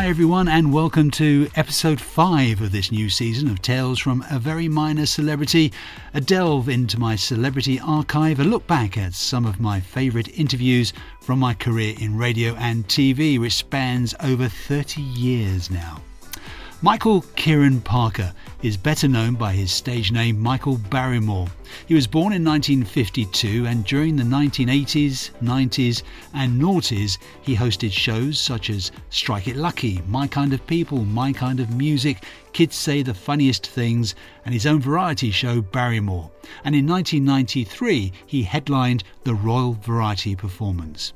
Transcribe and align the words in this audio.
Hi, 0.00 0.08
everyone, 0.08 0.48
and 0.48 0.72
welcome 0.72 1.10
to 1.10 1.50
episode 1.56 2.00
5 2.00 2.62
of 2.62 2.72
this 2.72 2.90
new 2.90 3.10
season 3.10 3.50
of 3.50 3.60
Tales 3.60 3.98
from 3.98 4.24
a 4.30 4.38
Very 4.38 4.66
Minor 4.66 5.04
Celebrity. 5.04 5.74
A 6.14 6.22
delve 6.22 6.70
into 6.70 6.98
my 6.98 7.16
celebrity 7.16 7.78
archive, 7.78 8.40
a 8.40 8.44
look 8.44 8.66
back 8.66 8.96
at 8.96 9.12
some 9.12 9.44
of 9.44 9.60
my 9.60 9.78
favourite 9.78 10.38
interviews 10.38 10.94
from 11.20 11.38
my 11.38 11.52
career 11.52 11.94
in 12.00 12.16
radio 12.16 12.54
and 12.54 12.88
TV, 12.88 13.38
which 13.38 13.52
spans 13.52 14.14
over 14.20 14.48
30 14.48 15.02
years 15.02 15.70
now. 15.70 16.00
Michael 16.82 17.22
Ciaran 17.36 17.82
Parker 17.82 18.32
is 18.62 18.78
better 18.78 19.06
known 19.06 19.34
by 19.34 19.52
his 19.52 19.70
stage 19.70 20.10
name 20.10 20.40
Michael 20.40 20.78
Barrymore. 20.78 21.48
He 21.86 21.92
was 21.92 22.06
born 22.06 22.32
in 22.32 22.42
1952 22.42 23.66
and 23.66 23.84
during 23.84 24.16
the 24.16 24.22
1980s, 24.22 25.30
90s, 25.42 26.02
and 26.32 26.58
noughties, 26.58 27.18
he 27.42 27.54
hosted 27.54 27.92
shows 27.92 28.40
such 28.40 28.70
as 28.70 28.92
Strike 29.10 29.46
It 29.46 29.56
Lucky, 29.56 30.00
My 30.08 30.26
Kind 30.26 30.54
of 30.54 30.66
People, 30.66 31.04
My 31.04 31.34
Kind 31.34 31.60
of 31.60 31.68
Music, 31.68 32.24
Kids 32.54 32.76
Say 32.76 33.02
the 33.02 33.12
Funniest 33.12 33.66
Things, 33.66 34.14
and 34.46 34.54
his 34.54 34.64
own 34.64 34.80
variety 34.80 35.30
show 35.30 35.60
Barrymore. 35.60 36.30
And 36.64 36.74
in 36.74 36.86
1993, 36.86 38.10
he 38.24 38.42
headlined 38.44 39.04
the 39.24 39.34
Royal 39.34 39.74
Variety 39.74 40.34
Performance. 40.34 41.12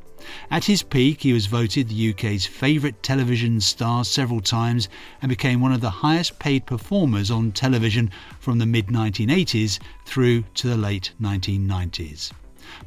At 0.51 0.65
his 0.65 0.83
peak, 0.83 1.23
he 1.23 1.33
was 1.33 1.47
voted 1.47 1.89
the 1.89 2.11
UK's 2.11 2.47
favourite 2.47 3.03
television 3.03 3.61
star 3.61 4.05
several 4.05 4.41
times 4.41 4.89
and 5.21 5.29
became 5.29 5.61
one 5.61 5.73
of 5.73 5.81
the 5.81 5.91
highest 5.91 6.39
paid 6.39 6.67
performers 6.67 7.31
on 7.31 7.53
television 7.53 8.11
from 8.41 8.59
the 8.59 8.67
mid 8.67 8.87
1980s 8.87 9.79
through 10.05 10.45
to 10.55 10.69
the 10.69 10.77
late 10.77 11.13
1990s. 11.21 12.33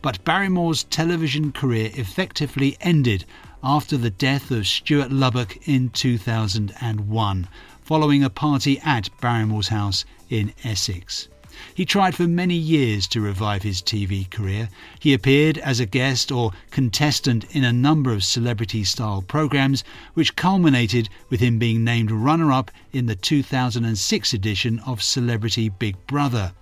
But 0.01 0.23
Barrymore's 0.25 0.83
television 0.83 1.51
career 1.51 1.91
effectively 1.93 2.75
ended 2.81 3.25
after 3.63 3.97
the 3.97 4.09
death 4.09 4.49
of 4.51 4.65
Stuart 4.65 5.11
Lubbock 5.11 5.67
in 5.67 5.89
2001, 5.89 7.47
following 7.81 8.23
a 8.23 8.29
party 8.29 8.79
at 8.79 9.09
Barrymore's 9.21 9.67
house 9.67 10.05
in 10.29 10.53
Essex. 10.63 11.27
He 11.73 11.85
tried 11.85 12.13
for 12.13 12.27
many 12.27 12.55
years 12.55 13.07
to 13.07 13.19
revive 13.19 13.63
his 13.63 13.81
TV 13.81 14.29
career. 14.29 14.69
He 14.99 15.13
appeared 15.13 15.57
as 15.57 15.79
a 15.79 15.85
guest 15.85 16.31
or 16.31 16.51
contestant 16.69 17.45
in 17.55 17.63
a 17.63 17.73
number 17.73 18.11
of 18.11 18.23
celebrity 18.23 18.83
style 18.83 19.21
programs, 19.21 19.83
which 20.13 20.35
culminated 20.35 21.09
with 21.29 21.39
him 21.39 21.57
being 21.57 21.83
named 21.83 22.11
runner 22.11 22.51
up 22.51 22.69
in 22.91 23.07
the 23.07 23.15
2006 23.15 24.33
edition 24.33 24.79
of 24.85 25.01
Celebrity 25.01 25.69
Big 25.69 25.95
Brother. 26.05 26.53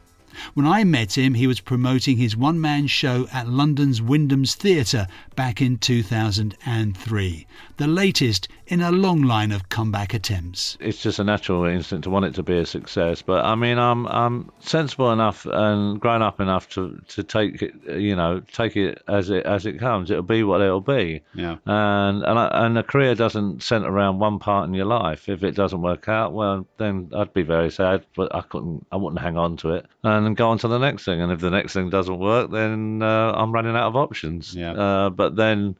When 0.53 0.65
I 0.65 0.83
met 0.83 1.17
him, 1.17 1.33
he 1.33 1.47
was 1.47 1.59
promoting 1.59 2.17
his 2.17 2.35
one 2.35 2.59
man 2.59 2.87
show 2.87 3.27
at 3.33 3.47
London's 3.47 4.01
Wyndham's 4.01 4.55
Theatre 4.55 5.07
back 5.35 5.61
in 5.61 5.77
2003, 5.77 7.47
the 7.77 7.87
latest 7.87 8.47
in 8.67 8.81
a 8.81 8.91
long 8.91 9.21
line 9.21 9.51
of 9.51 9.69
comeback 9.69 10.13
attempts. 10.13 10.77
It's 10.79 11.01
just 11.01 11.19
a 11.19 11.23
natural 11.23 11.65
instinct 11.65 12.03
to 12.03 12.09
want 12.09 12.25
it 12.25 12.33
to 12.35 12.43
be 12.43 12.57
a 12.57 12.65
success. 12.65 13.21
But 13.21 13.45
I 13.45 13.55
mean, 13.55 13.77
I'm 13.77 14.07
I'm 14.07 14.51
sensible 14.59 15.11
enough 15.11 15.45
and 15.45 15.99
grown 15.99 16.21
up 16.21 16.39
enough 16.39 16.69
to, 16.69 16.99
to 17.09 17.23
take 17.23 17.61
it, 17.61 17.73
you 17.97 18.15
know, 18.15 18.41
take 18.51 18.75
it 18.75 19.01
as 19.07 19.29
it 19.29 19.45
as 19.45 19.65
it 19.65 19.79
comes. 19.79 20.09
It'll 20.09 20.23
be 20.23 20.43
what 20.43 20.61
it'll 20.61 20.81
be. 20.81 21.21
Yeah. 21.33 21.57
And 21.65 22.23
and 22.23 22.39
I, 22.39 22.65
and 22.65 22.77
a 22.77 22.83
career 22.83 23.15
doesn't 23.15 23.63
centre 23.63 23.89
around 23.89 24.19
one 24.19 24.39
part 24.39 24.67
in 24.67 24.73
your 24.73 24.85
life. 24.85 25.29
If 25.29 25.43
it 25.43 25.55
doesn't 25.55 25.81
work 25.81 26.07
out, 26.07 26.33
well, 26.33 26.65
then 26.77 27.11
I'd 27.15 27.33
be 27.33 27.43
very 27.43 27.69
sad. 27.69 28.05
But 28.15 28.33
I 28.33 28.41
couldn't, 28.41 28.85
I 28.91 28.95
wouldn't 28.97 29.21
hang 29.21 29.37
on 29.37 29.57
to 29.57 29.71
it. 29.71 29.85
And 30.03 30.24
and 30.25 30.35
go 30.37 30.49
on 30.49 30.57
to 30.59 30.67
the 30.67 30.77
next 30.79 31.05
thing. 31.05 31.21
And 31.21 31.31
if 31.31 31.39
the 31.39 31.49
next 31.51 31.73
thing 31.73 31.89
doesn't 31.89 32.19
work, 32.19 32.51
then 32.51 33.01
uh, 33.01 33.31
I'm 33.33 33.51
running 33.51 33.75
out 33.75 33.87
of 33.87 33.95
options. 33.95 34.53
Yeah. 34.55 34.73
Uh, 34.73 35.09
but 35.09 35.35
then 35.35 35.77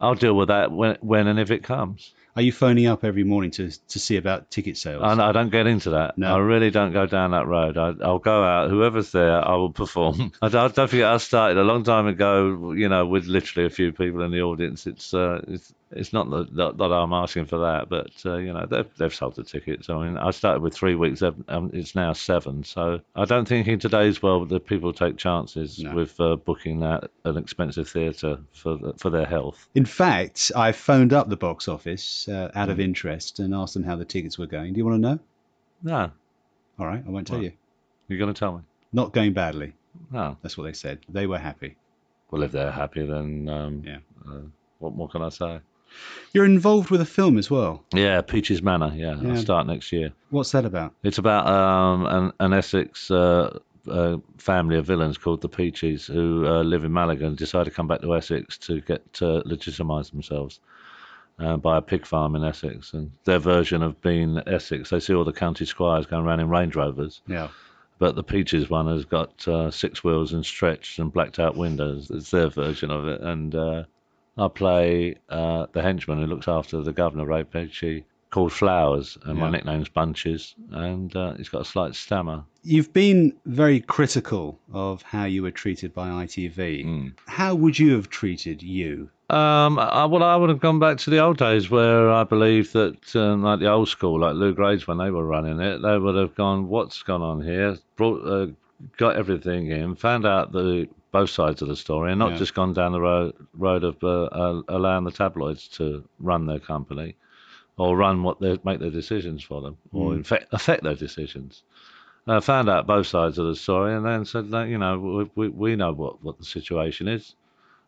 I'll 0.00 0.14
deal 0.14 0.34
with 0.34 0.48
that 0.48 0.72
when, 0.72 0.96
when 1.00 1.26
and 1.26 1.38
if 1.38 1.50
it 1.50 1.62
comes. 1.64 2.12
Are 2.36 2.42
you 2.42 2.50
phoning 2.50 2.86
up 2.88 3.04
every 3.04 3.22
morning 3.22 3.52
to 3.52 3.70
to 3.70 3.98
see 4.00 4.16
about 4.16 4.50
ticket 4.50 4.76
sales? 4.76 5.04
I, 5.04 5.28
I 5.28 5.30
don't 5.30 5.50
get 5.50 5.68
into 5.68 5.90
that. 5.90 6.18
No. 6.18 6.34
I 6.34 6.38
really 6.40 6.70
don't 6.72 6.92
go 6.92 7.06
down 7.06 7.30
that 7.30 7.46
road. 7.46 7.78
I, 7.78 7.92
I'll 8.02 8.18
go 8.18 8.42
out. 8.42 8.70
Whoever's 8.70 9.12
there, 9.12 9.46
I 9.46 9.54
will 9.54 9.70
perform. 9.70 10.32
I, 10.42 10.48
don't- 10.48 10.74
don't 10.74 10.90
forget 10.90 11.06
I 11.06 11.18
started 11.18 11.58
a 11.58 11.62
long 11.62 11.84
time 11.84 12.08
ago. 12.08 12.72
You 12.72 12.88
know, 12.88 13.06
with 13.06 13.26
literally 13.26 13.66
a 13.66 13.70
few 13.70 13.92
people 13.92 14.22
in 14.22 14.32
the 14.32 14.42
audience. 14.42 14.88
It's 14.88 15.14
uh, 15.14 15.42
it's 15.46 15.72
it's 15.94 16.12
not 16.12 16.28
that, 16.30 16.54
that, 16.56 16.78
that 16.78 16.92
I'm 16.92 17.12
asking 17.12 17.46
for 17.46 17.58
that, 17.60 17.88
but 17.88 18.10
uh, 18.26 18.36
you 18.36 18.52
know 18.52 18.66
they've 18.66 18.88
they've 18.98 19.14
sold 19.14 19.36
the 19.36 19.44
tickets. 19.44 19.88
I 19.88 19.94
mean, 20.04 20.16
I 20.18 20.30
started 20.30 20.60
with 20.62 20.74
three 20.74 20.94
weeks. 20.94 21.20
they've- 21.20 21.34
Um, 21.48 21.70
it's 21.72 21.94
now 21.94 22.12
seven. 22.12 22.64
So 22.64 23.00
I 23.16 23.24
don't 23.24 23.46
think 23.46 23.66
in 23.68 23.78
today's 23.78 24.22
world 24.22 24.48
that 24.50 24.66
people 24.66 24.92
take 24.92 25.16
chances 25.16 25.78
No. 25.78 25.94
with 25.94 26.20
uh, 26.20 26.36
booking 26.36 26.80
that 26.80 27.10
an 27.24 27.36
expensive 27.36 27.88
theatre 27.88 28.38
for 28.52 28.76
the- 28.76 28.94
for 28.94 29.10
their 29.10 29.26
health. 29.26 29.68
In 29.74 29.84
fact, 29.84 30.52
I 30.56 30.72
phoned 30.72 31.12
up 31.12 31.28
the 31.28 31.36
box 31.36 31.68
office 31.68 32.28
uh, 32.28 32.50
out 32.54 32.66
Hmm. 32.66 32.72
of 32.72 32.80
interest 32.80 33.38
and 33.40 33.54
asked 33.54 33.74
them 33.74 33.84
how 33.84 33.96
the 33.96 34.04
tickets 34.04 34.38
were 34.38 34.46
going. 34.46 34.72
Do 34.74 34.78
you 34.78 34.84
want 34.84 34.96
to 35.02 35.08
know? 35.08 35.18
No, 35.82 36.10
All 36.78 36.86
right, 36.86 37.02
I 37.06 37.10
won't 37.10 37.26
tell 37.26 37.42
you. 37.42 37.52
you're 38.08 38.18
going 38.18 38.32
to 38.32 38.38
tell 38.38 38.56
me. 38.56 38.62
Not 38.92 39.12
going 39.12 39.32
badly. 39.32 39.74
No. 40.10 40.36
That's 40.42 40.56
what 40.58 40.64
they 40.64 40.72
said. 40.72 40.98
They 41.08 41.26
were 41.26 41.38
happy. 41.38 41.76
Well, 42.30 42.42
if 42.42 42.52
they're 42.52 42.70
happy, 42.72 43.04
then 43.06 43.48
um, 43.48 43.82
Yeah. 43.86 43.98
Uh, 44.26 44.40
what 44.78 44.94
more 44.94 45.08
can 45.08 45.22
I 45.22 45.28
say? 45.28 45.60
You're 46.32 46.44
involved 46.44 46.90
with 46.90 47.00
a 47.00 47.04
film 47.06 47.38
as 47.38 47.50
well. 47.50 47.82
Yeah, 47.94 48.20
Peaches 48.20 48.62
Manor. 48.62 48.92
Yeah, 48.94 49.20
Yeah. 49.20 49.30
I'll 49.30 49.36
start 49.36 49.66
next 49.66 49.92
year. 49.92 50.12
What's 50.30 50.50
that 50.52 50.64
about? 50.64 50.92
It's 51.04 51.18
about 51.18 51.46
um, 51.46 52.06
an, 52.06 52.32
an 52.40 52.52
Essex 52.52 53.10
uh, 53.10 53.58
uh, 53.88 54.16
family 54.38 54.76
of 54.76 54.84
villains 54.86 55.16
called 55.18 55.40
the 55.42 55.48
Peaches 55.48 56.06
who 56.06 56.44
uh, 56.46 56.62
live 56.62 56.84
in 56.84 56.92
Malaga 56.92 57.26
and 57.26 57.36
decide 57.36 57.64
to 57.64 57.70
come 57.70 57.86
back 57.86 58.00
to 58.00 58.14
Essex 58.16 58.58
to 58.58 58.80
get 58.80 59.12
to 59.14 59.42
legitimise 59.46 60.10
themselves. 60.10 60.60
Uh, 61.36 61.56
by 61.56 61.76
a 61.78 61.82
pig 61.82 62.06
farm 62.06 62.36
in 62.36 62.44
Essex, 62.44 62.92
and 62.92 63.10
their 63.24 63.40
version 63.40 63.82
of 63.82 64.00
being 64.00 64.40
Essex, 64.46 64.90
they 64.90 65.00
see 65.00 65.12
all 65.12 65.24
the 65.24 65.32
county 65.32 65.64
squires 65.64 66.06
going 66.06 66.24
around 66.24 66.38
in 66.38 66.48
Range 66.48 66.76
Rovers, 66.76 67.22
Yeah. 67.26 67.48
but 67.98 68.14
the 68.14 68.22
Peaches 68.22 68.70
one 68.70 68.86
has 68.86 69.04
got 69.04 69.46
uh, 69.48 69.68
six 69.72 70.04
wheels 70.04 70.32
and 70.32 70.46
stretched 70.46 71.00
and 71.00 71.12
blacked 71.12 71.40
out 71.40 71.56
windows. 71.56 72.08
It's 72.08 72.30
their 72.30 72.48
version 72.50 72.92
of 72.92 73.08
it. 73.08 73.20
And 73.20 73.52
uh, 73.52 73.82
I 74.36 74.48
play 74.48 75.16
uh, 75.28 75.66
the 75.72 75.82
henchman 75.82 76.20
who 76.20 76.26
looks 76.26 76.48
after 76.48 76.82
the 76.82 76.92
governor, 76.92 77.24
Ray 77.24 77.44
Pesci, 77.44 78.04
called 78.30 78.52
Flowers, 78.52 79.16
and 79.22 79.38
my 79.38 79.48
nickname's 79.48 79.88
Bunches. 79.88 80.56
And 80.72 81.14
uh, 81.14 81.34
he's 81.34 81.48
got 81.48 81.62
a 81.62 81.64
slight 81.64 81.94
stammer. 81.94 82.42
You've 82.64 82.92
been 82.92 83.32
very 83.46 83.78
critical 83.80 84.58
of 84.72 85.02
how 85.02 85.24
you 85.24 85.44
were 85.44 85.52
treated 85.52 85.94
by 85.94 86.08
ITV. 86.08 86.84
Mm. 86.84 87.12
How 87.26 87.54
would 87.54 87.78
you 87.78 87.92
have 87.92 88.10
treated 88.10 88.60
you? 88.60 89.08
Um, 89.30 89.78
I, 89.78 90.04
well, 90.06 90.24
I 90.24 90.34
would 90.34 90.50
have 90.50 90.60
gone 90.60 90.80
back 90.80 90.98
to 90.98 91.10
the 91.10 91.20
old 91.20 91.38
days 91.38 91.70
where 91.70 92.10
I 92.10 92.24
believe 92.24 92.72
that, 92.72 93.14
um, 93.14 93.44
like 93.44 93.60
the 93.60 93.70
old 93.70 93.88
school, 93.88 94.20
like 94.20 94.34
Lew 94.34 94.52
Grades 94.52 94.86
when 94.86 94.98
they 94.98 95.10
were 95.10 95.24
running 95.24 95.60
it, 95.60 95.78
they 95.78 95.96
would 95.96 96.16
have 96.16 96.34
gone, 96.34 96.68
"What's 96.68 97.02
gone 97.02 97.22
on 97.22 97.40
here?" 97.40 97.78
Brought, 97.96 98.26
uh, 98.26 98.52
got 98.98 99.16
everything 99.16 99.70
in, 99.70 99.94
found 99.94 100.26
out 100.26 100.52
the 100.52 100.88
both 101.18 101.30
sides 101.30 101.62
of 101.62 101.68
the 101.68 101.76
story, 101.86 102.10
and 102.12 102.18
not 102.18 102.32
Yeah. 102.32 102.38
just 102.42 102.54
gone 102.54 102.72
down 102.74 102.90
the 102.92 103.00
road 103.10 103.32
road 103.66 103.82
of 103.90 103.96
uh, 104.02 104.24
uh, 104.42 104.62
allowing 104.68 105.04
the 105.04 105.16
tabloids 105.22 105.68
to 105.78 105.84
run 106.18 106.46
their 106.46 106.58
company, 106.72 107.10
or 107.76 107.96
run 107.96 108.22
what 108.26 108.40
they 108.40 108.58
make 108.64 108.80
their 108.80 108.90
decisions 109.02 109.40
for 109.48 109.60
them, 109.64 109.76
or 109.92 110.06
Mm. 110.10 110.16
in 110.16 110.24
fact 110.24 110.44
affect 110.52 110.82
their 110.82 110.96
decisions. 111.06 111.62
Uh, 112.26 112.40
found 112.40 112.68
out 112.68 112.86
both 112.86 113.06
sides 113.06 113.38
of 113.38 113.46
the 113.46 113.54
story, 113.66 113.94
and 113.94 114.04
then 114.04 114.24
said, 114.24 114.50
that, 114.50 114.66
you 114.72 114.78
know, 114.78 114.98
we, 115.16 115.22
we, 115.40 115.46
we 115.62 115.76
know 115.76 115.92
what, 115.92 116.14
what 116.24 116.38
the 116.38 116.44
situation 116.56 117.06
is. 117.06 117.34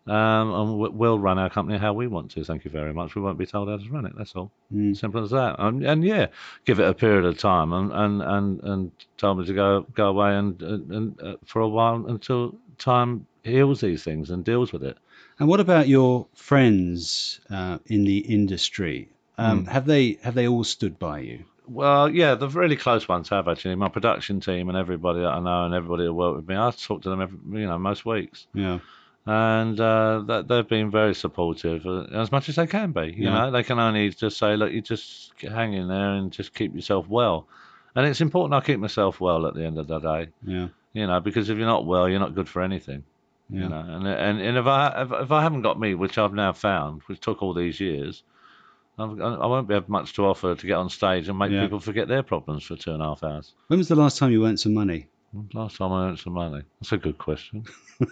Um, 0.07 0.47
and 0.59 0.79
we- 0.81 0.95
we'll 1.01 1.19
run 1.19 1.39
our 1.39 1.51
company 1.51 1.79
how 1.79 1.93
we 2.01 2.07
want 2.07 2.31
to. 2.33 2.45
Thank 2.45 2.65
you 2.67 2.71
very 2.71 2.93
much. 2.93 3.15
We 3.17 3.23
won't 3.23 3.39
be 3.39 3.47
told 3.55 3.69
how 3.71 3.79
to 3.79 3.91
run 3.97 4.07
it. 4.07 4.13
That's 4.19 4.37
all. 4.37 4.51
Mm. 4.73 4.95
Simple 4.97 5.23
as 5.25 5.31
that. 5.31 5.57
And, 5.59 5.83
and 5.91 6.05
yeah, 6.05 6.27
give 6.67 6.79
it 6.83 6.89
a 6.89 6.95
period 6.95 7.25
of 7.25 7.39
time, 7.39 7.73
and 7.73 7.89
and 8.03 8.15
and, 8.23 8.49
and 8.71 8.91
told 9.17 9.39
me 9.39 9.47
to 9.47 9.55
go 9.63 9.69
go 9.95 10.07
away 10.15 10.31
and 10.41 10.63
and, 10.63 10.83
and 10.97 11.07
uh, 11.29 11.37
for 11.51 11.61
a 11.63 11.69
while 11.77 12.07
until 12.15 12.55
time 12.79 13.27
heals 13.43 13.81
these 13.81 14.03
things 14.03 14.31
and 14.31 14.45
deals 14.45 14.73
with 14.73 14.83
it. 14.83 14.97
And 15.39 15.49
what 15.49 15.61
about 15.61 15.87
your 15.89 16.27
friends 16.35 17.41
uh, 17.51 17.79
in 17.87 18.05
the 18.05 18.19
industry? 18.19 19.09
Um, 19.39 19.65
Mm. 19.65 19.69
Have 19.69 19.85
they 19.87 20.19
have 20.23 20.35
they 20.35 20.49
all 20.49 20.65
stood 20.65 20.99
by 20.99 21.21
you? 21.21 21.45
Well, 21.69 22.09
yeah, 22.09 22.37
the 22.37 22.49
really 22.49 22.77
close 22.77 23.07
ones 23.09 23.29
have 23.29 23.49
actually. 23.49 23.75
My 23.75 23.89
production 23.89 24.41
team 24.41 24.69
and 24.69 24.79
everybody 24.79 25.21
that 25.21 25.29
I 25.29 25.41
know 25.41 25.65
and 25.67 25.75
everybody 25.75 26.05
who 26.05 26.15
work 26.15 26.37
with 26.37 26.49
me, 26.49 26.57
I 26.57 26.71
talk 26.71 27.03
to 27.03 27.11
them 27.11 27.21
every, 27.21 27.61
you 27.61 27.67
know, 27.67 27.79
most 27.79 28.07
weeks. 28.07 28.47
Yeah. 28.55 28.79
and 29.29 29.81
uh, 29.81 30.23
that 30.29 30.47
they've 30.47 30.69
been 30.69 30.89
very 30.91 31.13
supportive 31.15 31.85
uh, 31.85 32.05
as 32.13 32.31
much 32.31 32.49
as 32.49 32.55
they 32.57 32.67
can 32.69 32.93
be. 32.93 33.13
You 33.17 33.25
Yeah. 33.25 33.35
know, 33.35 33.51
they 33.51 33.65
can 33.65 33.79
only 33.81 34.11
just 34.11 34.39
say, 34.39 34.57
look, 34.57 34.71
you 34.73 34.81
just 34.81 35.33
hang 35.43 35.73
in 35.75 35.89
there 35.89 36.13
and 36.15 36.31
just 36.31 36.55
keep 36.55 36.73
yourself 36.75 37.09
well. 37.09 37.47
And 37.97 38.07
it's 38.07 38.21
important 38.21 38.55
I 38.55 38.65
keep 38.65 38.79
myself 38.79 39.21
well 39.21 39.47
at 39.47 39.55
the 39.55 39.65
end 39.65 39.79
of 39.79 39.89
the 39.89 39.99
day. 39.99 40.29
Yeah. 40.47 40.69
You 40.97 41.07
know, 41.07 41.21
because 41.21 41.51
if 41.51 41.59
you're 41.59 41.67
not 41.67 41.85
well, 41.85 42.09
you're 42.09 42.21
not 42.27 42.35
good 42.35 42.49
for 42.49 42.63
anything. 42.63 43.05
Yeah. 43.51 43.63
You 43.63 43.69
know, 43.69 43.81
and 43.97 44.07
and, 44.07 44.41
and 44.41 44.57
if 44.57 44.67
I 44.67 45.03
if, 45.03 45.13
if 45.25 45.31
I 45.31 45.43
haven't 45.43 45.63
got 45.63 45.79
me, 45.79 45.95
which 45.95 46.17
I've 46.19 46.33
now 46.33 46.53
found, 46.53 47.03
which 47.07 47.21
took 47.21 47.43
all 47.43 47.55
these 47.55 47.79
years. 47.81 48.23
I've, 48.99 49.21
I 49.21 49.47
won't 49.47 49.69
be 49.69 49.75
have 49.75 49.91
much 49.91 50.15
to 50.15 50.25
offer 50.25 50.55
to 50.55 50.67
get 50.67 50.73
on 50.83 50.89
stage 50.89 51.29
and 51.29 51.39
make 51.39 51.51
Yeah. 51.53 51.65
people 51.65 51.81
forget 51.81 52.09
their 52.09 52.23
problems 52.23 52.65
for 52.65 52.77
two 52.77 52.93
and 52.95 53.03
a 53.03 53.05
half 53.05 53.23
hours. 53.23 53.53
When 53.67 53.79
was 53.79 53.89
the 53.89 53.95
last 53.95 54.17
time 54.17 54.31
you 54.33 54.47
earned 54.47 54.59
some 54.59 54.73
money? 54.73 55.09
Last 55.53 55.77
time 55.77 55.93
I 55.93 56.07
earned 56.07 56.19
some 56.19 56.33
money. 56.33 56.63
That's 56.81 56.93
a 56.93 56.97
good 56.97 57.19
question. 57.19 57.67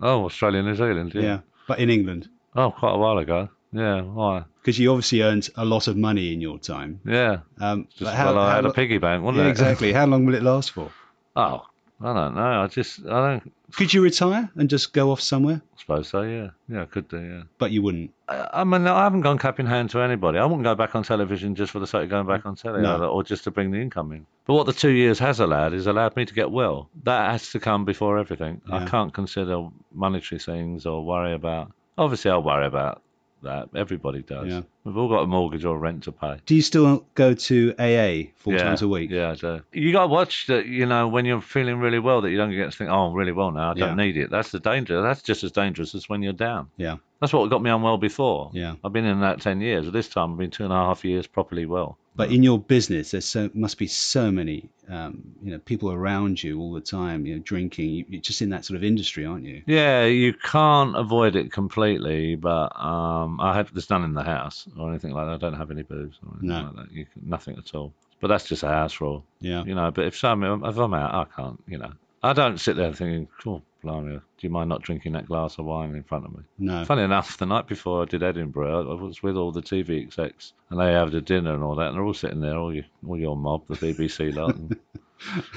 oh, 0.00 0.24
Australia, 0.26 0.62
New 0.62 0.76
Zealand. 0.76 1.12
Yeah. 1.14 1.22
yeah, 1.22 1.38
But 1.66 1.80
in 1.80 1.90
England. 1.90 2.28
Oh, 2.54 2.70
quite 2.70 2.94
a 2.94 2.98
while 2.98 3.18
ago. 3.18 3.48
Yeah, 3.72 4.02
why? 4.02 4.44
Because 4.60 4.78
you 4.78 4.90
obviously 4.92 5.22
earned 5.22 5.48
a 5.56 5.64
lot 5.64 5.88
of 5.88 5.96
money 5.96 6.32
in 6.32 6.40
your 6.40 6.58
time. 6.58 7.00
Yeah. 7.04 7.38
Um, 7.60 7.88
Just, 7.96 8.12
how, 8.12 8.26
well, 8.34 8.38
I 8.44 8.48
how 8.50 8.54
had 8.56 8.64
lo- 8.64 8.70
a 8.70 8.74
piggy 8.74 8.98
bank, 8.98 9.24
wasn't 9.24 9.38
yeah, 9.42 9.48
it? 9.48 9.50
exactly. 9.50 9.92
How 9.92 10.06
long 10.06 10.24
will 10.26 10.34
it 10.34 10.42
last 10.42 10.70
for? 10.72 10.90
Oh, 11.36 11.64
I 12.00 12.12
don't 12.12 12.34
know. 12.34 12.62
I 12.62 12.66
just, 12.66 13.00
I 13.06 13.38
don't 13.38 13.52
Could 13.72 13.94
you 13.94 14.02
retire 14.02 14.50
and 14.56 14.68
just 14.68 14.92
go 14.92 15.10
off 15.12 15.20
somewhere? 15.20 15.62
I 15.76 15.80
suppose 15.80 16.08
so. 16.08 16.22
Yeah, 16.22 16.50
yeah, 16.68 16.82
I 16.82 16.84
could 16.86 17.08
do. 17.08 17.20
Yeah. 17.20 17.42
But 17.58 17.70
you 17.70 17.80
wouldn't. 17.82 18.10
I, 18.28 18.48
I 18.52 18.64
mean, 18.64 18.86
I 18.86 19.04
haven't 19.04 19.20
gone 19.22 19.38
cap 19.38 19.60
in 19.60 19.66
hand 19.66 19.90
to 19.90 20.00
anybody. 20.00 20.38
I 20.38 20.44
wouldn't 20.44 20.64
go 20.64 20.74
back 20.74 20.94
on 20.94 21.04
television 21.04 21.54
just 21.54 21.70
for 21.72 21.78
the 21.78 21.86
sake 21.86 22.04
of 22.04 22.10
going 22.10 22.26
back 22.26 22.44
on 22.44 22.56
television, 22.56 23.00
No. 23.00 23.06
or 23.08 23.22
just 23.22 23.44
to 23.44 23.50
bring 23.50 23.70
the 23.70 23.80
income 23.80 24.12
in. 24.12 24.26
But 24.46 24.54
what 24.54 24.66
the 24.66 24.72
two 24.72 24.90
years 24.90 25.18
has 25.20 25.38
allowed 25.40 25.74
is 25.74 25.86
allowed 25.86 26.16
me 26.16 26.24
to 26.24 26.34
get 26.34 26.50
well. 26.50 26.88
That 27.04 27.30
has 27.30 27.50
to 27.52 27.60
come 27.60 27.84
before 27.84 28.18
everything. 28.18 28.60
I 28.70 28.84
can't 28.86 29.14
consider 29.14 29.68
monetary 29.92 30.38
things 30.40 30.86
or 30.86 31.04
worry 31.04 31.34
about. 31.34 31.70
Obviously, 31.96 32.30
I'll 32.32 32.42
worry 32.42 32.66
about 32.66 33.02
that. 33.42 33.68
Everybody 33.74 34.22
does. 34.22 34.48
Yeah. 34.48 34.62
We've 34.84 34.96
all 34.96 35.08
got 35.08 35.22
a 35.22 35.26
mortgage 35.26 35.64
or 35.64 35.78
rent 35.78 36.04
to 36.04 36.12
pay. 36.12 36.38
Do 36.46 36.54
you 36.54 36.62
still 36.62 37.06
go 37.14 37.34
to 37.34 37.74
AA 37.78 38.32
four 38.36 38.54
yeah, 38.54 38.62
times 38.64 38.82
a 38.82 38.88
week? 38.88 39.10
Yeah, 39.10 39.30
I 39.30 39.34
do. 39.34 39.62
You 39.72 39.92
got 39.92 40.02
to 40.02 40.08
watch 40.08 40.46
that. 40.46 40.66
You 40.66 40.86
know, 40.86 41.08
when 41.08 41.24
you're 41.24 41.40
feeling 41.40 41.78
really 41.78 41.98
well, 41.98 42.20
that 42.22 42.30
you 42.30 42.36
don't 42.36 42.50
get 42.50 42.70
to 42.70 42.76
think, 42.76 42.90
"Oh, 42.90 43.06
I'm 43.06 43.14
really 43.14 43.32
well 43.32 43.50
now. 43.50 43.70
I 43.70 43.74
don't 43.74 43.96
Yeah. 43.96 44.04
need 44.04 44.16
it." 44.16 44.30
That's 44.30 44.50
the 44.50 44.60
danger. 44.60 45.02
That's 45.02 45.22
just 45.22 45.44
as 45.44 45.52
dangerous 45.52 45.94
as 45.94 46.08
when 46.08 46.22
you're 46.22 46.32
down. 46.32 46.68
Yeah. 46.76 46.96
That's 47.20 47.32
what 47.32 47.48
got 47.50 47.62
me 47.62 47.70
unwell 47.70 47.98
before. 47.98 48.50
Yeah. 48.52 48.74
I've 48.82 48.92
been 48.92 49.04
in 49.04 49.20
that 49.20 49.40
ten 49.40 49.60
years. 49.60 49.90
This 49.92 50.08
time, 50.08 50.32
I've 50.32 50.38
been 50.38 50.50
two 50.50 50.64
and 50.64 50.72
a 50.72 50.76
half 50.76 51.04
years 51.04 51.26
properly 51.26 51.66
well. 51.66 51.98
But 52.14 52.30
in 52.30 52.42
your 52.42 52.58
business, 52.58 53.12
there's 53.12 53.24
so 53.24 53.48
must 53.54 53.78
be 53.78 53.86
so 53.86 54.30
many, 54.30 54.68
um, 54.88 55.22
you 55.42 55.50
know, 55.50 55.58
people 55.60 55.90
around 55.90 56.42
you 56.42 56.60
all 56.60 56.72
the 56.74 56.80
time. 56.80 57.24
You 57.24 57.36
know, 57.36 57.42
drinking. 57.42 57.88
You, 57.88 58.04
you're 58.08 58.20
just 58.20 58.42
in 58.42 58.50
that 58.50 58.66
sort 58.66 58.76
of 58.76 58.84
industry, 58.84 59.24
aren't 59.24 59.44
you? 59.44 59.62
Yeah, 59.66 60.04
you 60.04 60.34
can't 60.34 60.94
avoid 60.94 61.36
it 61.36 61.50
completely, 61.52 62.34
but 62.36 62.78
um, 62.78 63.40
I 63.40 63.54
have 63.54 63.72
there's 63.72 63.88
none 63.88 64.04
in 64.04 64.12
the 64.12 64.22
house 64.22 64.68
or 64.78 64.90
anything 64.90 65.12
like 65.12 65.26
that. 65.26 65.32
I 65.34 65.36
don't 65.38 65.58
have 65.58 65.70
any 65.70 65.82
booze 65.84 66.18
or 66.26 66.32
anything 66.32 66.48
No. 66.48 66.62
like 66.76 66.76
that. 66.88 66.92
You 66.92 67.06
nothing 67.24 67.56
at 67.56 67.74
all. 67.74 67.94
But 68.20 68.28
that's 68.28 68.44
just 68.44 68.62
a 68.62 68.68
house 68.68 69.00
rule, 69.00 69.24
Yeah. 69.40 69.64
you 69.64 69.74
know. 69.74 69.90
But 69.90 70.04
if 70.04 70.16
some 70.18 70.42
if 70.44 70.76
I'm 70.76 70.94
out, 70.94 71.14
I 71.14 71.24
can't, 71.34 71.62
you 71.66 71.78
know. 71.78 71.92
I 72.22 72.34
don't 72.34 72.60
sit 72.60 72.76
there 72.76 72.92
thinking, 72.92 73.26
"Cool, 73.42 73.62
blimey, 73.82 74.16
do 74.16 74.46
you 74.46 74.50
mind 74.50 74.68
not 74.68 74.82
drinking 74.82 75.12
that 75.12 75.26
glass 75.26 75.58
of 75.58 75.64
wine 75.64 75.94
in 75.94 76.02
front 76.02 76.24
of 76.24 76.32
me?" 76.32 76.42
No. 76.58 76.84
Funny 76.84 77.02
enough, 77.02 77.36
the 77.38 77.46
night 77.46 77.66
before 77.66 78.02
I 78.02 78.06
did 78.06 78.22
Edinburgh, 78.22 78.90
I 78.90 78.94
was 79.00 79.22
with 79.22 79.36
all 79.36 79.52
the 79.52 79.62
TV 79.62 80.00
execs, 80.00 80.52
and 80.70 80.80
they 80.80 80.92
had 80.92 81.14
a 81.14 81.20
dinner 81.20 81.54
and 81.54 81.62
all 81.62 81.74
that, 81.76 81.88
and 81.88 81.96
they're 81.96 82.04
all 82.04 82.14
sitting 82.14 82.40
there, 82.40 82.56
all 82.56 82.74
your, 82.74 82.84
all 83.06 83.18
your 83.18 83.36
mob, 83.36 83.66
the 83.68 83.74
BBC 83.74 84.34
lot, 84.34 84.54
and, 84.56 84.76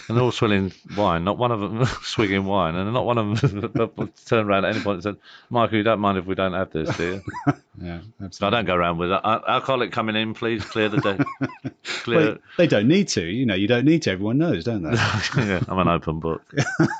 and 0.07 0.15
they're 0.17 0.23
all 0.23 0.31
swilling 0.31 0.71
wine. 0.97 1.23
Not 1.23 1.37
one 1.37 1.51
of 1.51 1.59
them 1.59 1.85
swigging 2.03 2.45
wine, 2.45 2.75
and 2.75 2.93
not 2.93 3.05
one 3.05 3.17
of 3.17 3.41
them 3.41 4.11
turned 4.25 4.49
around 4.49 4.65
at 4.65 4.75
any 4.75 4.83
point 4.83 4.95
and 4.95 5.03
said, 5.03 5.15
"Michael, 5.49 5.77
you 5.77 5.83
don't 5.83 5.99
mind 5.99 6.17
if 6.17 6.25
we 6.25 6.35
don't 6.35 6.53
have 6.53 6.71
this, 6.71 6.95
do 6.97 7.21
you?" 7.47 7.53
Yeah. 7.81 7.99
So 8.31 8.47
I 8.47 8.51
don't 8.51 8.63
go 8.63 8.73
around 8.73 8.99
with 8.99 9.11
"Al- 9.11 9.43
alcoholic 9.45 9.91
coming 9.91 10.15
in, 10.15 10.33
please 10.33 10.63
clear 10.63 10.87
the 10.87 11.01
day. 11.01 11.71
clear. 11.83 12.19
Well, 12.19 12.37
they 12.57 12.67
don't 12.67 12.87
need 12.87 13.09
to. 13.09 13.21
You 13.21 13.45
know, 13.45 13.55
you 13.55 13.67
don't 13.67 13.83
need 13.83 14.03
to. 14.03 14.11
Everyone 14.11 14.37
knows, 14.37 14.63
don't 14.63 14.81
they? 14.83 14.91
yeah, 14.91 15.61
I'm 15.67 15.79
an 15.79 15.89
open 15.89 16.21
book. 16.21 16.41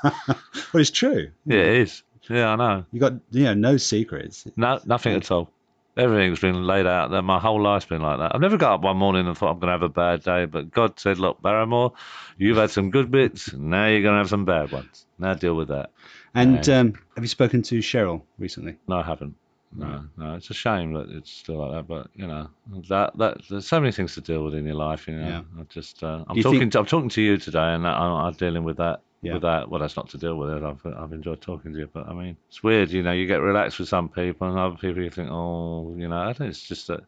well, 0.04 0.36
it's 0.74 0.90
true. 0.90 1.30
Yeah, 1.46 1.60
it 1.60 1.76
is. 1.78 2.02
Yeah, 2.28 2.48
I 2.50 2.56
know. 2.56 2.84
You 2.92 3.00
got, 3.00 3.14
you 3.30 3.44
know, 3.44 3.54
no 3.54 3.76
secrets. 3.78 4.46
No, 4.56 4.78
nothing 4.84 5.14
at 5.14 5.30
all. 5.30 5.50
Everything's 5.96 6.40
been 6.40 6.66
laid 6.66 6.86
out 6.86 7.10
there. 7.10 7.22
My 7.22 7.38
whole 7.38 7.62
life's 7.62 7.86
been 7.86 8.02
like 8.02 8.18
that. 8.18 8.34
I've 8.34 8.40
never 8.40 8.58
got 8.58 8.74
up 8.74 8.82
one 8.82 8.98
morning 8.98 9.26
and 9.26 9.36
thought 9.36 9.52
I'm 9.52 9.58
going 9.58 9.68
to 9.68 9.72
have 9.72 9.82
a 9.82 9.88
bad 9.88 10.22
day, 10.22 10.44
but 10.44 10.70
God 10.70 10.98
said, 11.00 11.18
look, 11.18 11.40
Barrymore, 11.40 11.94
you've 12.36 12.58
had 12.58 12.70
some 12.70 12.90
good 12.90 13.10
bits. 13.10 13.52
Now 13.54 13.86
you're 13.86 14.02
going 14.02 14.14
to 14.14 14.18
have 14.18 14.28
some 14.28 14.44
bad 14.44 14.72
ones. 14.72 15.06
Now 15.18 15.32
deal 15.34 15.54
with 15.54 15.68
that. 15.68 15.90
And 16.34 16.68
um, 16.68 16.94
have 17.14 17.24
you 17.24 17.28
spoken 17.28 17.62
to 17.62 17.78
Cheryl 17.78 18.22
recently? 18.38 18.76
No, 18.86 18.96
I 18.98 19.02
haven't. 19.04 19.36
No, 19.74 20.04
no, 20.16 20.34
it's 20.34 20.48
a 20.50 20.54
shame 20.54 20.92
that 20.94 21.08
it's 21.10 21.30
still 21.30 21.56
like 21.58 21.72
that. 21.72 21.86
But 21.88 22.08
you 22.14 22.26
know, 22.26 22.48
that 22.88 23.16
that 23.18 23.38
there's 23.50 23.66
so 23.68 23.78
many 23.80 23.92
things 23.92 24.14
to 24.14 24.20
deal 24.22 24.42
with 24.44 24.54
in 24.54 24.64
your 24.64 24.74
life. 24.76 25.06
You 25.08 25.16
know, 25.16 25.26
Yeah. 25.28 25.42
I 25.60 25.64
just 25.64 26.02
uh, 26.02 26.24
I'm 26.28 26.40
talking. 26.40 26.60
think- 26.60 26.72
To, 26.72 26.78
I'm 26.78 26.86
talking 26.86 27.08
to 27.10 27.20
you 27.20 27.36
today, 27.36 27.74
and 27.74 27.86
I'm, 27.86 28.12
I'm 28.12 28.32
dealing 28.34 28.64
with 28.64 28.76
that. 28.78 29.00
Yeah. 29.26 29.32
With 29.34 29.42
that, 29.42 29.68
well, 29.68 29.80
that's 29.80 29.96
not 29.96 30.08
to 30.10 30.18
deal 30.18 30.36
with 30.36 30.50
it. 30.50 30.62
I've 30.62 30.84
I've 30.86 31.12
enjoyed 31.12 31.40
talking 31.40 31.72
to 31.72 31.78
you, 31.78 31.88
but 31.92 32.08
I 32.08 32.12
mean, 32.12 32.36
it's 32.48 32.62
weird. 32.62 32.90
You 32.90 33.02
know, 33.02 33.12
you 33.12 33.26
get 33.26 33.40
relaxed 33.40 33.78
with 33.78 33.88
some 33.88 34.08
people, 34.08 34.48
and 34.48 34.58
other 34.58 34.76
people 34.76 35.02
you 35.02 35.10
think, 35.10 35.28
oh, 35.30 35.94
you 35.96 36.08
know, 36.08 36.20
I 36.20 36.32
think 36.32 36.50
it's 36.50 36.62
just 36.62 36.86
that 36.88 37.00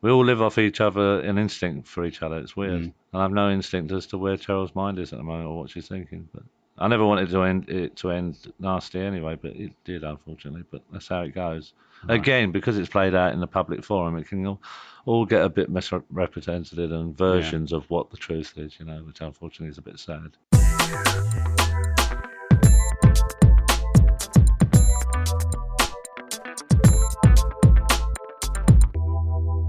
we 0.00 0.10
all 0.10 0.24
live 0.24 0.42
off 0.42 0.58
each 0.58 0.80
other, 0.80 1.20
an 1.20 1.38
instinct 1.38 1.86
for 1.86 2.04
each 2.04 2.22
other. 2.22 2.38
It's 2.38 2.56
weird, 2.56 2.82
Mm. 2.82 2.92
and 3.12 3.22
I've 3.22 3.30
no 3.32 3.50
instinct 3.50 3.92
as 3.92 4.06
to 4.08 4.18
where 4.18 4.36
Cheryl's 4.36 4.74
mind 4.74 4.98
is 4.98 5.12
at 5.12 5.18
the 5.18 5.24
moment 5.24 5.48
or 5.48 5.58
what 5.58 5.70
she's 5.70 5.86
thinking. 5.88 6.28
But 6.34 6.42
I 6.78 6.88
never 6.88 7.06
wanted 7.06 7.28
to 7.30 7.42
end 7.42 7.68
it 7.68 7.96
to 7.96 8.10
end 8.10 8.52
nasty 8.58 8.98
anyway, 9.00 9.38
but 9.40 9.52
it 9.52 9.72
did, 9.84 10.02
unfortunately. 10.02 10.64
But 10.70 10.82
that's 10.92 11.06
how 11.08 11.20
it 11.22 11.34
goes. 11.34 11.72
Right. 12.08 12.16
Again, 12.16 12.50
because 12.50 12.78
it's 12.78 12.88
played 12.88 13.14
out 13.14 13.32
in 13.32 13.38
the 13.38 13.46
public 13.46 13.84
forum, 13.84 14.16
it 14.16 14.26
can 14.26 14.44
all, 14.44 14.60
all 15.06 15.24
get 15.24 15.42
a 15.44 15.48
bit 15.48 15.70
misrepresented 15.70 16.90
and 16.90 17.16
versions 17.16 17.72
of 17.72 17.88
what 17.90 18.10
the 18.10 18.16
truth 18.16 18.54
is, 18.56 18.74
you 18.80 18.86
know, 18.86 19.04
which 19.04 19.20
unfortunately 19.20 19.68
is 19.70 19.78
a 19.78 19.82
bit 19.82 20.00
sad. 20.00 20.32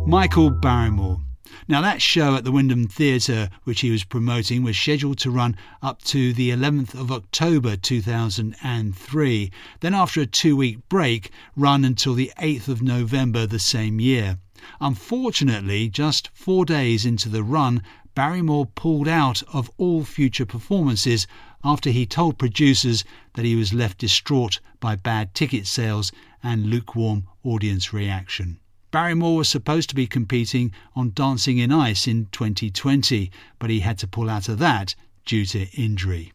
Michael 0.05 0.50
Barrymore. 0.50 1.21
Now, 1.67 1.81
that 1.81 2.01
show 2.01 2.35
at 2.35 2.44
the 2.44 2.51
Wyndham 2.51 2.88
Theatre, 2.88 3.50
which 3.63 3.79
he 3.79 3.89
was 3.89 4.03
promoting, 4.03 4.61
was 4.61 4.77
scheduled 4.77 5.17
to 5.19 5.31
run 5.31 5.55
up 5.81 6.03
to 6.03 6.33
the 6.33 6.50
11th 6.50 6.94
of 6.94 7.09
October 7.09 7.77
2003. 7.77 9.51
Then, 9.79 9.94
after 9.94 10.21
a 10.21 10.25
two 10.25 10.57
week 10.57 10.88
break, 10.89 11.31
run 11.55 11.85
until 11.85 12.13
the 12.13 12.33
8th 12.38 12.67
of 12.67 12.81
November 12.81 13.47
the 13.47 13.59
same 13.59 14.01
year. 14.01 14.39
Unfortunately, 14.81 15.88
just 15.88 16.29
four 16.33 16.65
days 16.65 17.05
into 17.05 17.29
the 17.29 17.44
run, 17.44 17.81
Barrymore 18.13 18.65
pulled 18.65 19.07
out 19.07 19.41
of 19.53 19.71
all 19.77 20.03
future 20.03 20.45
performances 20.45 21.27
after 21.63 21.91
he 21.91 22.05
told 22.05 22.38
producers 22.38 23.05
that 23.35 23.45
he 23.45 23.55
was 23.55 23.73
left 23.73 24.00
distraught 24.00 24.59
by 24.81 24.97
bad 24.97 25.33
ticket 25.33 25.65
sales 25.65 26.11
and 26.44 26.65
lukewarm 26.65 27.27
audience 27.44 27.94
reaction. 27.94 28.59
Barrymore 28.94 29.38
was 29.38 29.50
supposed 29.50 29.90
to 29.90 29.95
be 29.95 30.06
competing 30.06 30.72
on 30.95 31.13
Dancing 31.15 31.60
on 31.63 31.72
Ice 31.72 32.06
in 32.06 32.27
2020, 32.32 33.32
but 33.58 33.72
he 33.72 33.79
had 33.79 33.98
to 33.98 34.08
pull 34.08 34.29
out 34.29 34.48
of 34.48 34.60
that 34.60 34.94
due 35.25 35.48
to 35.48 35.65
injury. 35.72 36.32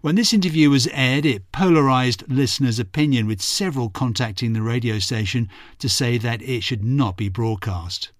When 0.00 0.14
this 0.14 0.32
interview 0.32 0.70
was 0.70 0.86
aired, 0.86 1.26
it 1.26 1.52
polarised 1.52 2.24
listeners' 2.28 2.78
opinion, 2.78 3.26
with 3.26 3.42
several 3.42 3.90
contacting 3.90 4.54
the 4.54 4.62
radio 4.62 4.98
station 5.00 5.50
to 5.80 5.88
say 5.90 6.16
that 6.16 6.40
it 6.40 6.62
should 6.62 6.82
not 6.82 7.18
be 7.18 7.28
broadcast. 7.28 8.10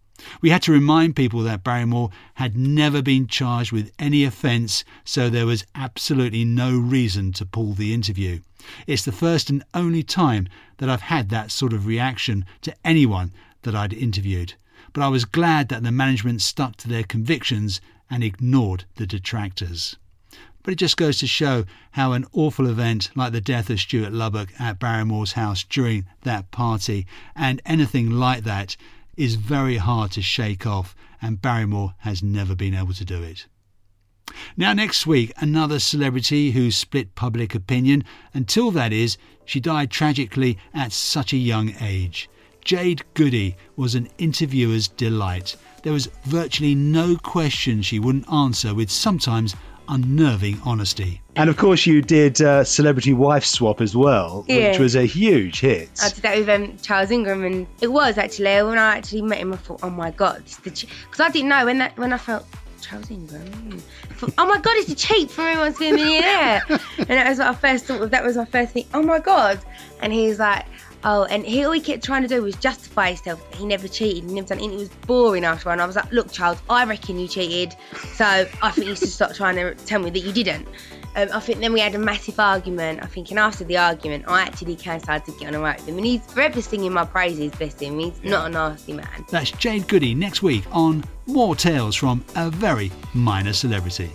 We 0.43 0.51
had 0.51 0.61
to 0.65 0.73
remind 0.73 1.17
people 1.17 1.41
that 1.41 1.65
Barrymore 1.65 2.11
had 2.35 2.55
never 2.55 3.01
been 3.01 3.27
charged 3.27 3.73
with 3.73 3.91
any 3.99 4.23
offence, 4.23 4.85
so 5.03 5.31
there 5.31 5.47
was 5.47 5.65
absolutely 5.75 6.45
no 6.45 6.79
reason 6.79 7.33
to 7.33 7.47
pull 7.47 7.73
the 7.73 7.95
interview. 7.95 8.41
It's 8.87 9.07
the 9.07 9.13
first 9.13 9.49
and 9.49 9.65
only 9.73 10.03
time 10.03 10.47
that 10.77 10.91
I've 10.91 11.01
had 11.01 11.31
that 11.31 11.51
sort 11.51 11.73
of 11.73 11.87
reaction 11.87 12.45
to 12.61 12.77
anyone 12.85 13.33
that 13.63 13.75
I'd 13.75 13.93
interviewed. 13.93 14.55
But 14.93 15.03
I 15.03 15.09
was 15.09 15.25
glad 15.25 15.69
that 15.69 15.83
the 15.83 15.93
management 15.93 16.43
stuck 16.43 16.77
to 16.79 16.89
their 16.89 17.05
convictions 17.05 17.81
and 18.11 18.23
ignored 18.23 18.85
the 18.97 19.07
detractors. 19.07 19.97
But 20.63 20.73
it 20.73 20.79
just 20.79 20.97
goes 20.97 21.19
to 21.19 21.27
show 21.27 21.65
how 21.93 22.13
an 22.13 22.27
awful 22.33 22.69
event 22.69 23.11
like 23.17 23.33
the 23.33 23.41
death 23.41 23.69
of 23.71 23.81
Stuart 23.81 24.13
Lubbock 24.13 24.49
at 24.61 24.79
Barrymore's 24.79 25.33
house 25.33 25.65
during 25.65 26.07
that 26.23 26.51
party 26.51 27.07
and 27.35 27.61
anything 27.67 28.11
like 28.11 28.45
that 28.45 28.77
is 29.17 29.35
very 29.35 29.77
hard 29.77 30.11
to 30.13 30.23
shake 30.23 30.67
off, 30.67 30.95
and 31.21 31.43
Barrymore 31.43 31.95
has 31.99 32.23
never 32.23 32.55
been 32.55 32.75
able 32.75 32.95
to 32.95 33.05
do 33.05 33.23
it. 33.23 33.47
Now, 34.57 34.73
next 34.73 35.07
week, 35.07 35.33
another 35.37 35.79
celebrity 35.79 36.53
who 36.53 36.71
split 36.71 37.15
public 37.15 37.55
opinion. 37.55 38.05
Until 38.33 38.71
that 38.71 38.93
is, 38.93 39.19
she 39.45 39.61
died 39.61 39.91
tragically 39.91 40.59
at 40.73 40.93
such 40.93 41.33
a 41.33 41.37
young 41.37 41.75
age. 41.81 42.31
Jade 42.65 43.03
Goody 43.15 43.57
was 43.77 43.95
an 43.95 44.09
interviewer's 44.19 44.89
delight. 44.89 45.57
There 45.83 45.93
was 45.93 46.07
virtually 46.25 46.75
no 46.75 47.17
question 47.17 47.83
she 47.83 47.99
wouldn't 47.99 48.31
answer 48.33 48.75
with 48.75 48.91
sometimes 48.91 49.57
unnerving 49.89 50.61
honesty. 50.65 51.21
And 51.35 51.51
of 51.51 51.57
course, 51.57 51.87
you 51.87 52.03
did 52.03 52.41
uh, 52.41 52.63
Celebrity 52.63 53.13
Wife 53.13 53.45
Swap 53.45 53.81
as 53.81 53.97
well, 53.97 54.45
Yeah. 54.49 54.71
which 54.71 54.79
was 54.79 54.95
a 54.95 55.05
huge 55.07 55.61
hit. 55.61 55.91
I 56.03 56.09
did 56.11 56.23
that 56.23 56.39
with 56.39 56.49
um, 56.49 56.77
Charles 56.83 57.11
Ingram, 57.11 57.45
and 57.45 57.67
it 57.81 57.89
was 57.89 58.17
actually 58.17 58.63
when 58.63 58.79
I 58.79 58.97
actually 58.97 59.23
met 59.23 59.39
him. 59.39 59.53
I 59.53 59.57
thought, 59.57 59.81
oh 59.83 59.91
my 59.91 60.11
god, 60.13 60.45
because 60.63 60.87
I 61.21 61.31
didn't 61.31 61.49
know 61.49 61.65
when 61.65 61.79
that 61.79 61.99
when 61.99 62.13
I 62.13 62.19
felt 62.19 62.47
Charles 62.81 63.11
Ingram. 63.11 63.81
Thought, 64.19 64.35
oh 64.39 64.47
my 64.47 64.61
god, 64.61 64.75
it's 64.77 64.89
the 64.89 64.95
cheat 64.95 65.31
from 65.31 65.47
Everyone's 65.47 65.79
Been 65.79 65.95
a 65.95 65.97
Millionaire, 65.97 66.63
and 66.99 67.09
that 67.09 67.29
was 67.29 67.39
what 67.39 67.49
I 67.49 67.55
first 67.55 67.87
thought. 67.87 68.03
Of, 68.03 68.11
that 68.13 68.23
was 68.23 68.37
my 68.37 68.45
first 68.45 68.73
thing. 68.73 68.85
Oh 68.95 69.03
my 69.03 69.19
god, 69.19 69.59
and 70.01 70.13
he's 70.13 70.39
like. 70.39 70.65
Oh, 71.05 71.25
and 71.25 71.45
he 71.45 71.65
all 71.65 71.73
he 71.73 71.81
kept 71.81 72.05
trying 72.05 72.23
to 72.23 72.29
do 72.29 72.43
was 72.43 72.55
justify 72.57 73.09
himself. 73.09 73.55
He 73.55 73.67
never 73.67 73.89
cheated. 73.89 74.25
He 74.25 74.35
never 74.35 74.49
done 74.49 74.59
anything. 74.59 74.77
It 74.77 74.79
was 74.79 74.89
boring 75.07 75.45
after 75.45 75.69
one. 75.69 75.81
I 75.81 75.87
was 75.87 75.97
like, 75.97 76.13
look, 76.13 76.31
child, 76.31 76.61
I 76.71 76.85
reckon 76.85 77.19
you 77.19 77.27
cheated. 77.27 77.75
So 78.15 78.25
I 78.25 78.71
think 78.71 78.87
you 78.87 78.95
should 78.95 79.09
stop 79.09 79.35
trying 79.35 79.57
to 79.57 79.75
tell 79.75 80.01
me 80.01 80.11
that 80.11 80.21
you 80.21 80.33
didn't. 80.33 80.69
Um, 81.15 81.29
I 81.33 81.41
think 81.41 81.59
then 81.59 81.73
we 81.73 81.81
had 81.81 81.95
a 81.95 81.99
massive 81.99 82.39
argument. 82.39 83.03
I 83.03 83.07
think, 83.07 83.31
and 83.31 83.39
after 83.39 83.65
the 83.65 83.77
argument, 83.77 84.25
I 84.29 84.43
actually 84.43 84.77
kind 84.77 84.97
of 84.97 85.03
started 85.03 85.33
to 85.33 85.39
get 85.39 85.49
on 85.49 85.57
alright 85.57 85.79
with 85.81 85.89
him, 85.89 85.99
and 85.99 86.07
he's 86.07 86.25
forever 86.25 86.63
singing 86.63 86.93
my 86.93 87.05
praises. 87.05 87.53
Bless 87.53 87.79
him. 87.79 87.99
He's 87.99 88.23
not 88.23 88.47
a 88.47 88.49
nasty 88.49 88.95
man. 88.95 89.27
That's 89.29 89.51
Jade 89.51 89.89
Goody 89.89 90.15
next 90.15 90.43
week 90.43 90.65
on 90.73 91.05
more 91.27 91.55
tales 91.55 91.97
from 91.97 92.25
a 92.37 92.49
very 92.49 92.91
minor 93.13 93.53
celebrity. 93.53 94.11